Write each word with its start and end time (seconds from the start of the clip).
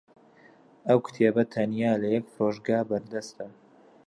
ئەو 0.87 0.99
کتێبە 1.05 1.43
تەنیا 1.53 1.93
لە 2.01 2.07
یەک 2.15 2.25
فرۆشگا 2.33 2.79
بەردەستە. 2.89 3.47